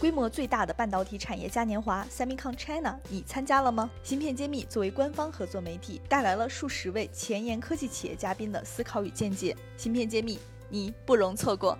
[0.00, 3.90] 规模最大的半导体产业嘉年华 Semicon China，你参加了吗？
[4.02, 9.54] 芯片揭秘作为官方合作媒体，带来了数十位前沿科技企业嘉宾的思考与见解。
[9.76, 10.38] 芯片揭秘，
[10.70, 11.76] 你不容错过。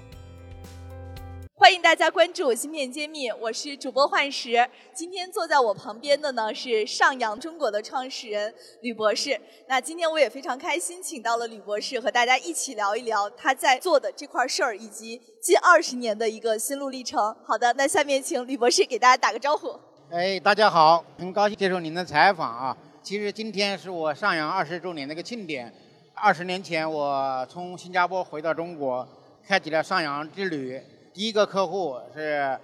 [1.90, 4.64] 大家关注《芯片揭秘》，我是主播幻石。
[4.94, 9.36] 今天坐在我旁边的呢是上扬中国的创始人吕博士。
[9.68, 17.34] 那今天我也非常开心，请到了吕博士和大家一起聊一聊他在做的这块事儿，以及近二十年的一个心路历程。
[17.44, 19.76] 好的，那下面请吕博士给大家打个招呼。
[20.12, 22.76] 哎，大家好，很高兴接受您的采访啊。
[23.02, 25.74] 其实今天是我上扬二十周年的一个庆典。
[26.14, 29.04] 二十年前我从新加坡回到中国，
[29.44, 30.80] 开启了上扬之旅。
[31.12, 32.56] 第一个客户是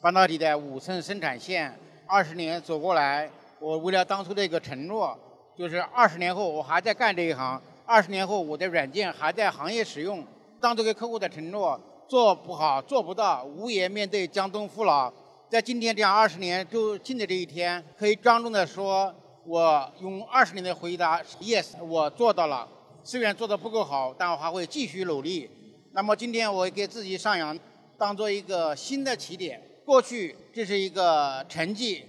[0.00, 5.16] 半导体的五寸生产线，二十年走过来，我为了当初的一个承诺，
[5.54, 10.24] 就是二十年后我还在干这一行，二十年后我的软件还在行业使用，
[10.58, 11.78] 当这个客户的承诺
[12.08, 15.12] 做不好做不到，无颜面对江东父老。
[15.50, 19.14] 在今天这样二十年就庆的这一天，可以庄重的说，
[19.44, 22.66] 我用二十年的回答，yes，我做到了。
[23.04, 25.50] 虽然做的不够好，但我还会继续努力。
[25.92, 27.58] 那么今天我给自己上扬。
[28.00, 32.02] 当做一个新的起点，过去这是一个成绩，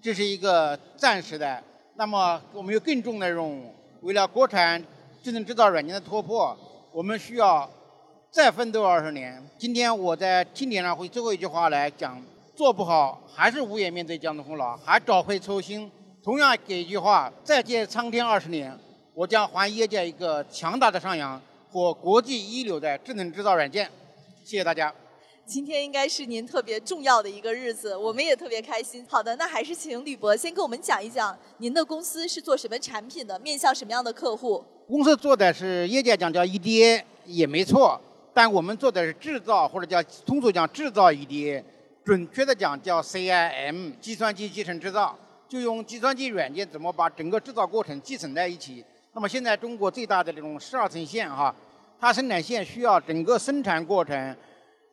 [0.00, 1.62] 这是一个暂时的。
[1.96, 3.70] 那么我们有更重的任务，
[4.00, 4.82] 为了国产
[5.22, 6.56] 智能制造软件的突破，
[6.94, 7.68] 我们需要
[8.30, 9.38] 再奋斗二十年。
[9.58, 12.18] 今天我在庆典上会最后一句话来讲：
[12.56, 15.92] 做不好还是无颜面对江东父老，还找回初心。
[16.24, 18.74] 同样给一句话：再见苍天二十年，
[19.12, 21.38] 我将还业界一个强大的上扬
[21.70, 23.90] 和国际一流的智能制造软件。
[24.42, 24.90] 谢谢大家。
[25.48, 29.02] 今天应该是您特别重要的一个日子，我们也特别开心。
[29.08, 34.62] 好的，那还是请吕博先跟我们讲一讲，您的公司是做什么产品的，面向什么样的客户？
[34.86, 37.98] 公司做的是业界讲叫 EDA 也没错，
[38.34, 41.64] 但我们做的是制造或者叫通俗讲制造 EDA，
[42.04, 48.84] 准确的讲叫 CIM，计算机集成制造，就用计算机软件怎么把整个制造过程集成在一起。
[49.14, 51.54] 那么现在中国最大的这种十二层线哈，
[51.98, 54.36] 它生产线需要整个生产过程。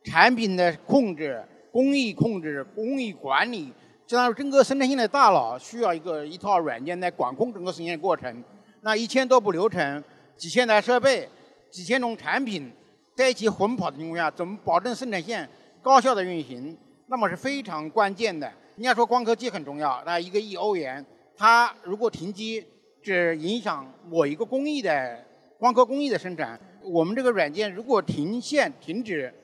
[0.06, 3.72] 产品的控制、工艺控制、工艺管理，
[4.06, 8.42] 相当于整个生产线的大脑需要一个一套软件来管控整个生产过程。
[8.82, 10.02] 那一千多步流程、
[10.36, 11.28] 几千台设备、
[11.70, 12.70] 几千种产品
[13.16, 15.48] 在一起混跑的情况下，怎么保证生产线
[15.82, 16.78] 高效的运行？
[17.08, 18.46] 那么是非常关键的。
[18.76, 21.04] 人家说光刻机很重要，那一个亿欧元，
[21.36, 22.64] 它如果停机，
[23.02, 25.18] 只影响我一个工艺的
[25.58, 26.58] 光刻工艺的生产。
[26.84, 29.34] 我们这个软件如果停线停止，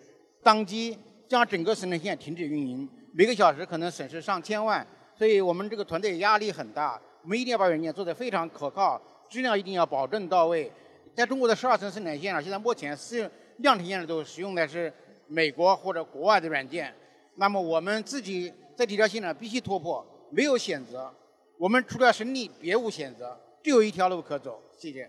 [0.43, 0.97] 当机
[1.29, 4.87] 将整个生产线停止运营，每个小时可能损失上千万，
[5.17, 7.01] 所以我们这个团队压力很大。
[7.23, 10.71] 我们一定要把软件做得非常可靠，质量一定要保证到位。
[11.15, 14.93] 在中国的十二层生产线上，现在目前是量产线上都使用的是
[15.29, 16.93] 美国或者国外的软件。
[17.37, 21.13] 那么我们自己在这条线上必须突破，没有选择。
[21.57, 23.39] 我们除了胜利，别无选择。
[23.63, 25.09] 只有一条路可走，谢谢。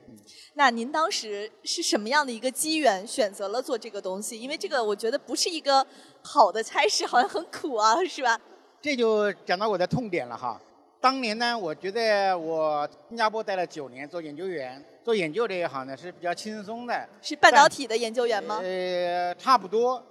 [0.53, 4.39] 那您当时是什么样的一个机缘选择了做这个东西？
[4.39, 5.85] 因为这个我觉得不是一个
[6.21, 8.39] 好的差事，好像很苦啊，是吧？
[8.81, 10.61] 这就讲到我的痛点了哈。
[11.01, 17.09] 当年呢，我觉得我新加坡待了九年做研究员，做研究这一行呢是比较轻松的。
[17.21, 18.59] 是半导体的研究员吗？
[18.63, 20.01] 呃，差不多，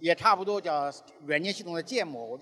[0.00, 0.92] 也差不多叫
[1.24, 2.38] 软件系统的建模。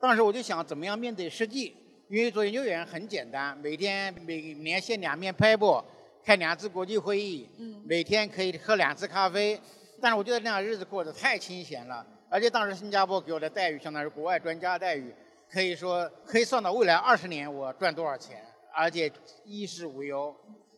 [0.00, 1.76] 当时我就想，怎么样面对实际？
[2.08, 5.82] 因为做研究员很简单，每天每年线两面拍布，
[6.24, 7.46] 开两次国际会议，
[7.84, 9.60] 每天可以喝两次咖啡。
[10.00, 15.14] 但是我觉得那样日子过得太清闲了，而且当时新加坡给我的待遇相当于国外专家待遇，
[15.50, 18.42] 可以说可以算到未来二十年我赚多少钱，
[18.74, 19.12] 而且
[19.44, 20.34] 衣食无忧。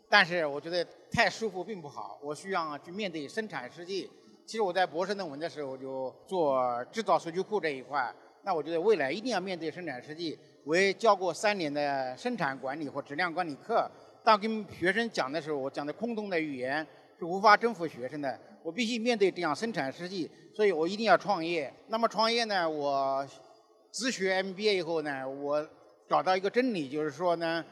[0.08, 4.10] 但是我觉得太舒服并不好，我需要去面对生产实际。
[4.44, 8.12] 其实我在博士论文的时候就做制造数据库这一块，
[8.42, 10.36] 那我觉得未来一定要面对生产实际。
[10.64, 13.90] 我也教过三年的生产管理或质量管理课，
[14.22, 16.86] 当跟学生讲的时候，我讲的空洞的语言
[17.18, 18.38] 是无法征服学生的。
[18.62, 21.72] 我必须面对这样生产实际，所以我一定要创业。
[21.88, 23.26] 那么创业呢，我
[23.90, 25.66] 自学 MBA 以后呢，我
[26.06, 27.64] 找到一个真理，就是说呢，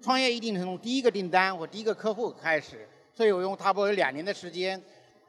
[0.00, 2.88] 创业一定是从第一个订单或第一个客户开始。
[3.12, 4.80] 所以我用差不多有两年的时间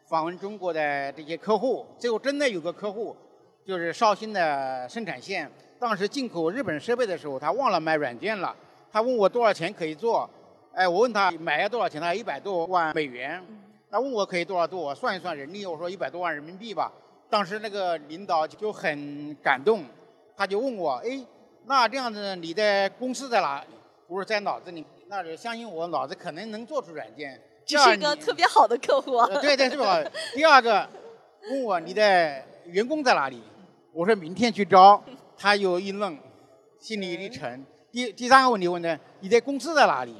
[0.07, 3.17] 访问中国的这些客户，最后真的有个客户
[3.65, 5.51] 就是绍兴的生产线。
[5.79, 8.53] 当时进口日本设备的时候，他忘了买软件了。
[8.91, 10.29] 他问我多少钱可以做，
[10.73, 13.41] 哎，我问他买要多少钱，他要一百多万美元。
[13.89, 16.91] 他问我可以多少度，我算一算人力，我说一百多万人民币吧。
[17.29, 19.85] 当时那个领导就很感动，
[20.35, 21.25] 他就问我，哎，
[21.65, 23.67] 那这样子你的公司在哪里？
[24.07, 27.39] 我说在脑子里，那就相信我脑子可能能做出软件。
[27.65, 29.11] 这是一个特别好的客户。
[29.41, 30.03] 对对，是吧？
[30.33, 30.87] 第二个
[31.51, 33.41] 问我你的员工在哪里？
[33.93, 35.03] 我说明天去招，
[35.39, 36.18] 他有一愣，
[36.80, 37.65] 心里一沉。
[37.94, 40.13] 第第三个问题问的，你的公司在哪里？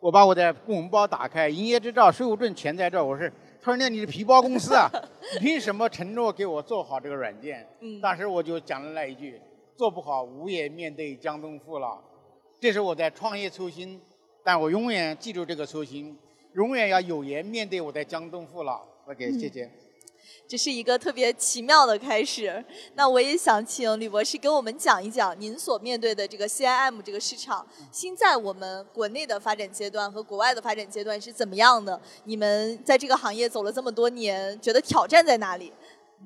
[0.00, 3.04] 我把我的公文包打开，营业执照、税务证全在这儿。
[3.04, 3.32] 我是，
[3.62, 4.90] 他说那你是皮包公司啊？
[5.38, 7.64] 你凭什么承诺给我做好这个软件？
[7.80, 9.40] 嗯当时我就讲了那一句，
[9.76, 12.02] 做不好无颜面对江东父老。
[12.60, 14.00] 这是我的创业初心，
[14.42, 16.18] 但我永远记住这个初心，
[16.54, 18.82] 永远要有颜面对我的江东父老。
[19.06, 19.70] OK，谢谢。
[20.46, 22.64] 这是一个特别奇妙的开始。
[22.94, 32.00] 那我也想请吕博士给我们讲一讲您所面对的这个 CIM 这个市场，现在我们国内的发展阶段和国外的发展阶段是怎么样的？
[32.24, 35.72] 你们在这个行业走了这么多年，觉得挑战在哪里？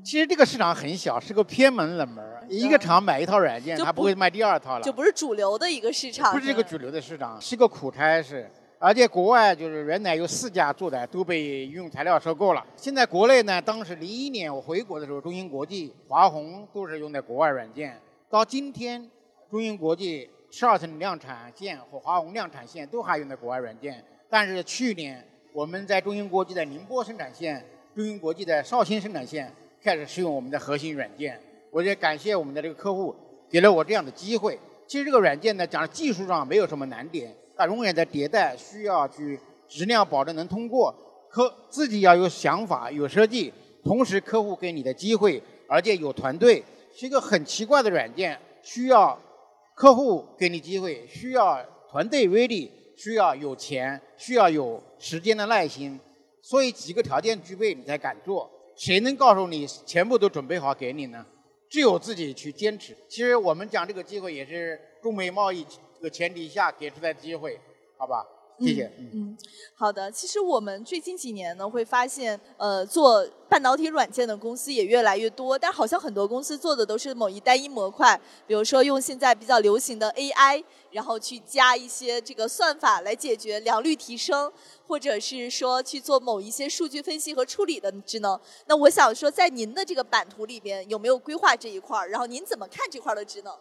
[0.04, 8.48] 其实这个市场很小，是个偏门冷门，一个厂买一套软件，它不会卖第二套了，就不是主流的一个市场，不是一个主流的市场，是个苦差事。
[8.80, 12.64] 而且国外就是原来有四家做的都被应用材料收购了。
[12.76, 18.00] 现在国内呢，当时零一年我回国的时候，中芯国际、华虹都是用的国外软件。
[18.30, 19.10] 到今天，
[19.50, 24.04] 中芯国际十二寸量产线和华虹量产线都还用的国外软件。
[24.30, 27.64] 但是去年我们在中芯国际的宁波生产线、
[27.96, 29.52] 中芯国际的绍兴生产线
[29.82, 31.40] 开始使用我们的核心软件。
[31.72, 33.14] 我也感谢我们的这个客户
[33.50, 34.56] 给了我这样的机会。
[34.86, 39.38] 其实这个软件呢，讲技术上没有什么难点，它永远在迭代，需要去
[39.68, 40.94] 质量保证能通过。
[41.28, 43.52] 客自己要有想法、有设计，
[43.82, 46.62] 同时客户给你的机会，而且有团队，
[46.94, 49.18] 是一个很奇怪的软件，需要
[49.74, 51.60] 客户给你机会，需要
[51.90, 55.98] 团队威力，需要有钱，需要有时间的耐心，
[56.40, 58.48] 所以几个条件具备你才敢做。
[58.76, 61.26] 谁能告诉你全部都准备好给你呢？
[61.68, 62.96] 只有自己去坚持。
[63.08, 65.64] 其实我们讲这个机会也是中美贸易
[65.96, 67.58] 这个前提下给出的机会，
[67.96, 68.26] 好吧？
[68.60, 68.90] 谢谢。
[68.98, 69.38] 嗯嗯，
[69.74, 70.10] 好的。
[70.10, 84.52] 其实我们最近几年呢，会发现，呃，做半导体软件的公司也越来越多，但好像很多公司做的都是某一单一模块，比如说用现在比较流行的 AI，然后去加一些这个算法来解决良率提升，
[84.86, 88.38] 或者是说去做某一些数据分析和处理的职能。
[88.66, 92.08] 那我想说，在您的这个版图里边，有没有规划这一块儿？
[92.08, 93.54] 然后您怎么看这块儿的职能？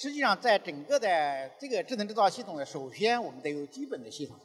[0.00, 4.36] 实际上，在整个的这个智能制造系统呢，首先我们得有基本的系统。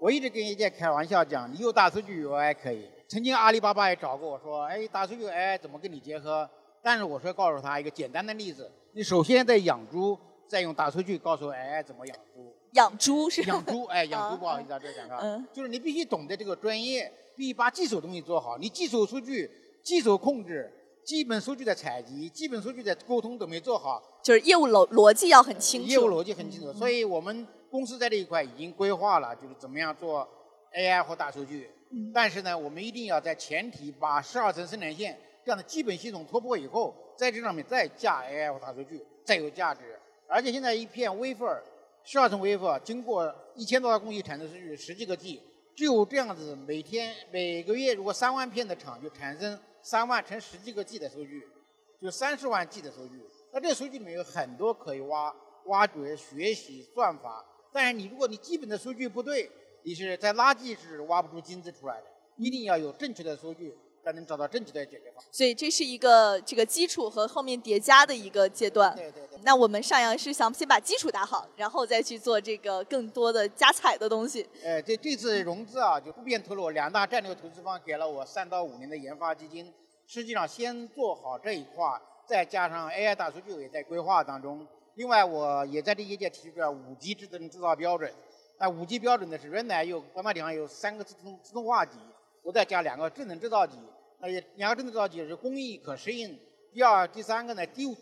[0.00, 2.84] 我一直跟业界开玩笑讲，你有大数据有 AI 可以。
[3.06, 6.50] 曾经阿里巴巴也找过我说，哎，大数据 AI 怎么跟你结合？
[6.82, 10.18] 但是我说告诉他一个简单的例子，你首先在养猪，
[10.48, 12.52] 再用大数据告诉 AI 怎么养猪。
[12.72, 18.58] 养猪是养猪，哎，养啊猪不好意思啊，这个讲啊嗯，就是你必须懂得这个专业，必须把技术东西做好。
[18.58, 19.48] 你技术数据、
[19.84, 20.68] 技术控制、
[21.08, 25.88] 基本数据的采集、基本数据的沟通都没做好，就是业务逻逻辑要很清楚。
[25.88, 26.70] 业务逻辑很清楚。
[26.74, 30.28] 所以我们公司在这一块已经规划了，就是怎么样做
[30.76, 31.70] AI 或大数据。
[31.90, 39.98] 嗯但是呢，我们一定要在前提把十二层生产线这样的基本系统突破以后，在这上面再架 AI 或大数据，再有价值。
[40.26, 41.58] 而且现在一片 wafer，
[42.04, 45.40] 十二层 wafer 经过一千多道工艺产生数据十几个 G，
[45.74, 51.46] 只有这样子，每天每个月如果三万片的厂就产生三万乘十几个 G 的数据，
[52.00, 53.22] 就三十万 G 的数据。
[53.52, 55.34] 那这个数据里面有很多可以挖、
[55.66, 57.44] 挖掘、学习、算法。
[57.72, 59.50] 但是你如果你基本的数据不对，
[59.82, 62.06] 你是在垃圾是挖不出金子出来的。
[62.36, 63.76] 一定要有正确的数据，
[64.08, 65.28] 才能找到正确的解决方案。
[65.30, 68.94] 所以这是一个这个基础和后面叠加的一个阶段。
[68.96, 69.38] 对对对。
[69.44, 74.48] 那我们上扬是想先把基础打好，然后再去做这个更多的加彩的东西。
[74.64, 79.70] 呃，这这次融资啊，就不便透露，两大战略投资方给了我三到五年的研发基金。
[80.06, 81.84] 实际上，先做好这一块，
[82.26, 84.66] 再加上 AI 大数据也在规划当中。
[84.94, 88.10] 另外，我也在这业界提出了五 G 智能制造标准。
[88.58, 91.98] 那五 G 标准呢是原来有光大体上有三个自动自动化级，
[92.42, 93.76] 我再加两个智能制造级。
[94.20, 96.38] 那也两个智能制造级是工艺可适应。
[96.72, 97.96] 第二、第三个呢，第五、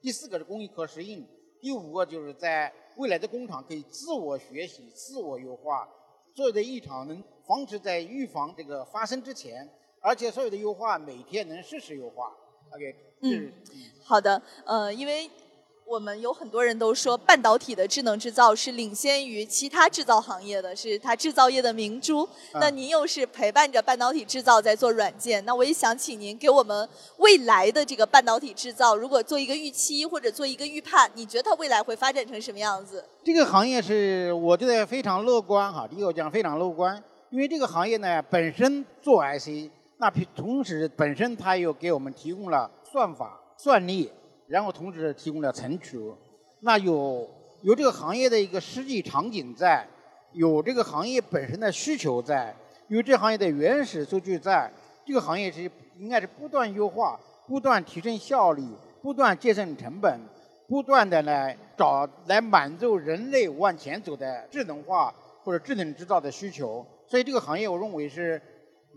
[0.00, 1.26] 第四个是工艺可适应。
[1.60, 5.88] 第五个就是在未来的工厂可以自我学习、自我优化，
[6.34, 9.68] 所有的异常能防止在预防这个发生之前，
[10.00, 12.32] 而且所有的优化每天能实时优化。
[12.72, 13.52] OK，嗯，
[14.02, 15.30] 好的，呃，因为。
[15.92, 22.22] 我们有很多人都说半导体的智能制造是领先于其他制造行业的，是它制造业的明珠。
[22.52, 33.04] 啊那您又是陪伴着半导体制造在做软件，那我也想请您给我们未来的这个半导体制造，如果做一个预期或者做一个预判，你觉得它未来会发展成什么样子？
[33.22, 44.10] 这个行业是我觉得非常乐观哈，第一个讲非常乐观，因为这个行业呢本身做 IC，那同时本身它又给我们提供了算法、算力。
[44.52, 46.14] 然后同时提供了存储，
[46.60, 47.26] 那有
[47.62, 49.88] 有这个行业的一个实际场景在，
[50.32, 52.54] 有这个行业本身的需求在，
[52.88, 54.70] 有这行业的原始数据在，
[55.06, 55.62] 这个行业是
[55.96, 58.62] 应该是不断优化、不断提升效率、
[59.00, 60.20] 不断节省成本，
[60.68, 66.86] 不断的来找来满足人类往前走的智能化或者智能制造的需求。
[67.08, 68.38] 所以这个行业我认为是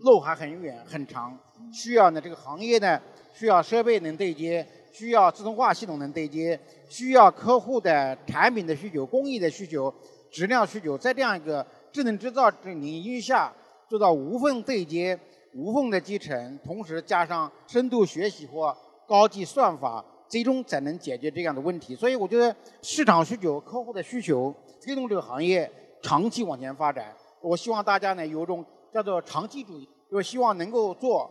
[0.00, 1.34] 路还很远很长，
[1.72, 3.00] 需要呢这个行业呢
[3.32, 9.92] 需要设备能对接，需要自动化系统能对接，需要客户的产品的需求、工艺的需求、
[10.32, 13.52] 质量需求，在这样一个智能制造这领域下
[13.90, 15.18] 做到无缝对接、
[15.52, 18.74] 无缝的集成，同时加上深度学习或
[19.06, 21.94] 高级算法，最终才能解决这样的问题。
[21.94, 27.14] 所以我觉得市场需求、客户的需求推动这个行业长期往前发展。
[27.42, 31.30] 我希望大家呢有一种叫做长期主义，就希望能够做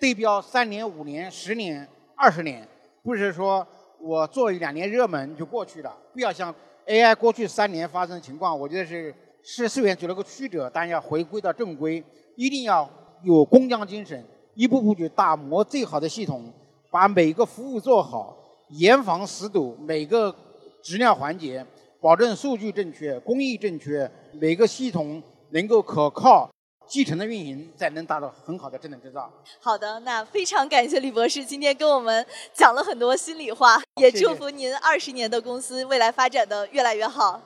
[0.00, 2.66] 对标三年、五年、十年、二十年，
[3.04, 3.64] 不是说
[4.00, 5.94] 我做一两年热门就过去了。
[6.12, 6.52] 不要像
[6.86, 12.02] AI 过去三年发生的情况，我觉得是是虽然走了个曲折，但要回归到正规，
[12.34, 12.90] 一定要
[13.22, 16.50] 有工匠精神，一步步去打磨最好的系统，
[16.90, 18.36] 把每个服务做好，
[18.70, 20.34] 严防死堵每个
[20.82, 21.64] 质量环节，
[22.00, 25.22] 保证数据正确、工艺正确，每个系统。
[25.50, 26.50] 能够可靠、
[26.86, 29.32] 继承的运营，才能达到很好的智能制造。
[29.60, 37.42] 好的，那非常感谢李博士今天跟我们讲了很多心里话，也祝福您二十年的公司未来发展的越来越好。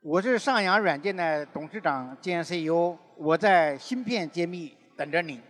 [0.00, 5.40] 我是上扬软件的董事长兼 CEO，我在芯片揭秘等着你。